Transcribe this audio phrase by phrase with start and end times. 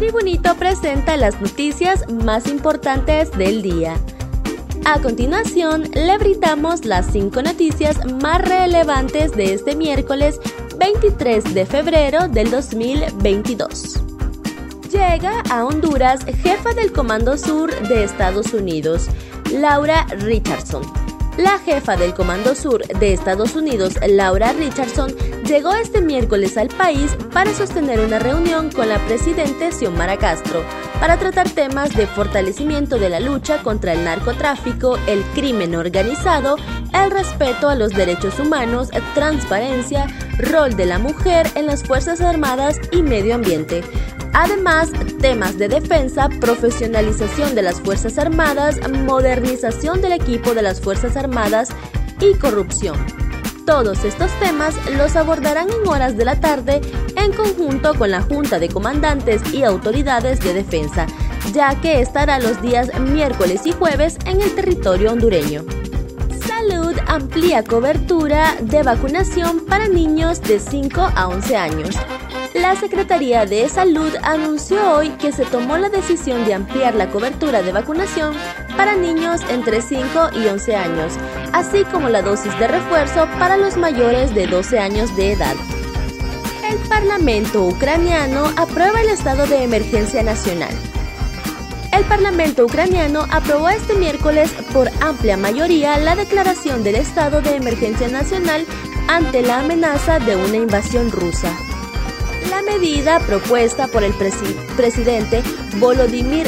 [0.00, 3.98] Tribunito presenta las noticias más importantes del día.
[4.86, 10.40] A continuación, le brindamos las cinco noticias más relevantes de este miércoles
[10.78, 14.00] 23 de febrero del 2022.
[14.90, 19.06] Llega a Honduras jefa del Comando Sur de Estados Unidos,
[19.52, 20.99] Laura Richardson.
[21.36, 25.14] La jefa del Comando Sur de Estados Unidos, Laura Richardson,
[25.46, 30.62] llegó este miércoles al país para sostener una reunión con la presidenta Xiomara Castro
[31.00, 36.56] para tratar temas de fortalecimiento de la lucha contra el narcotráfico, el crimen organizado,
[36.92, 40.06] el respeto a los derechos humanos, transparencia,
[40.38, 43.82] rol de la mujer en las Fuerzas Armadas y medio ambiente.
[44.34, 51.16] Además, temas de defensa, profesionalización de las Fuerzas Armadas, modernización del equipo de las Fuerzas
[51.16, 51.70] Armadas
[52.20, 53.29] y corrupción.
[53.70, 56.80] Todos estos temas los abordarán en horas de la tarde
[57.14, 61.06] en conjunto con la Junta de Comandantes y Autoridades de Defensa,
[61.54, 65.62] ya que estará los días miércoles y jueves en el territorio hondureño.
[66.44, 71.96] Salud amplía cobertura de vacunación para niños de 5 a 11 años.
[72.54, 77.62] La Secretaría de Salud anunció hoy que se tomó la decisión de ampliar la cobertura
[77.62, 78.34] de vacunación
[78.76, 81.12] para niños entre 5 y 11 años,
[81.52, 85.54] así como la dosis de refuerzo para los mayores de 12 años de edad.
[86.68, 90.74] El Parlamento ucraniano aprueba el estado de emergencia nacional.
[91.92, 98.08] El Parlamento ucraniano aprobó este miércoles por amplia mayoría la declaración del estado de emergencia
[98.08, 98.66] nacional
[99.06, 101.56] ante la amenaza de una invasión rusa.
[102.48, 105.42] La medida propuesta por el presidente
[105.76, 106.46] Volodymyr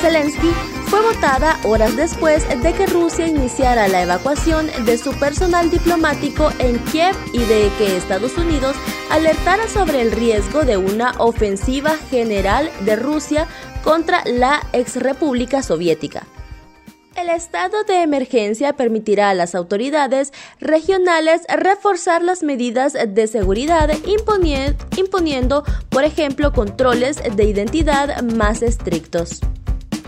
[0.00, 0.50] Zelensky
[0.86, 6.78] fue votada horas después de que Rusia iniciara la evacuación de su personal diplomático en
[6.90, 8.76] Kiev y de que Estados Unidos
[9.10, 13.46] alertara sobre el riesgo de una ofensiva general de Rusia
[13.82, 16.26] contra la exrepública soviética.
[17.22, 23.88] El estado de emergencia permitirá a las autoridades regionales reforzar las medidas de seguridad
[24.96, 29.38] imponiendo, por ejemplo, controles de identidad más estrictos.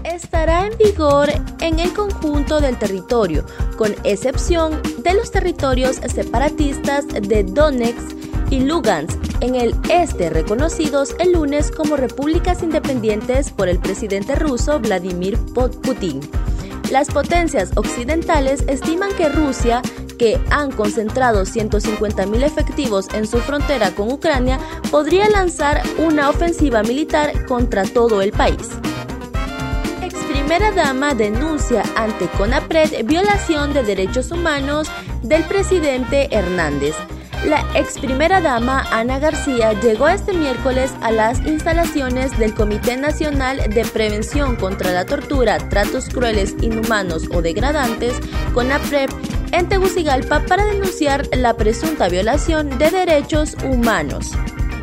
[0.03, 1.31] Estará en vigor
[1.61, 3.47] en el conjunto del territorio,
[3.79, 11.35] con excepción de los territorios separatistas de Donetsk y Lugansk en el este reconocidos el
[11.35, 16.21] lunes como repúblicas independientes por el presidente ruso Vladimir Putin.
[16.94, 19.82] Las potencias occidentales estiman que Rusia,
[20.16, 24.60] que han concentrado 150.000 efectivos en su frontera con Ucrania,
[24.93, 28.71] podría lanzar una ofensiva militar contra todo el país.
[30.03, 34.88] Ex primera dama denuncia ante CONAPRED violación de derechos humanos
[35.25, 36.94] del presidente Hernández.
[37.47, 43.59] La ex primera dama Ana García llegó este miércoles a las instalaciones del Comité Nacional
[43.69, 48.19] de Prevención contra la Tortura, Tratos Crueles, Inhumanos o Degradantes,
[48.55, 49.10] CONAPREP,
[49.53, 54.32] en Tegucigalpa para denunciar la presunta violación de derechos humanos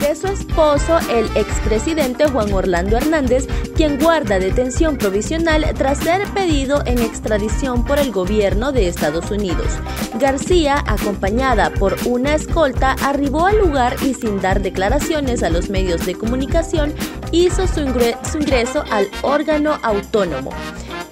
[0.01, 6.83] de su esposo, el expresidente Juan Orlando Hernández, quien guarda detención provisional tras ser pedido
[6.85, 9.67] en extradición por el gobierno de Estados Unidos.
[10.19, 16.05] García, acompañada por una escolta, arribó al lugar y sin dar declaraciones a los medios
[16.05, 16.93] de comunicación,
[17.31, 20.51] hizo su, ingreso al órgano autónomo.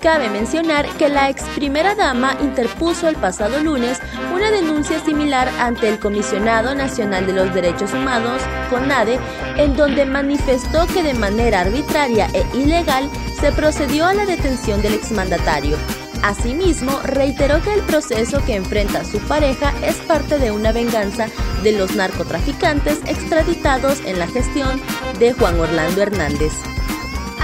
[0.01, 3.99] Cabe mencionar que la ex primera dama interpuso el pasado lunes
[4.33, 9.19] una denuncia similar ante el Comisionado Nacional de los Derechos Humanos, CONADE,
[9.57, 13.09] en donde manifestó que de manera arbitraria e ilegal
[13.41, 15.75] se procedió a la detención del exmandatario.
[16.23, 21.27] Asimismo, reiteró que el proceso que enfrenta su pareja es parte de una venganza
[21.61, 24.81] de los narcotraficantes extraditados en la gestión
[25.19, 26.53] de Juan Orlando Hernández.